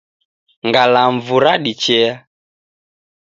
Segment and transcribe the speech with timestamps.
[0.67, 2.13] Ngalamvu radichea.